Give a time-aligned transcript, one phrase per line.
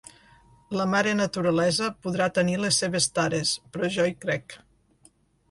[0.77, 4.59] La mare Naturalesa podrà tenir les seves tares, però jo hi crec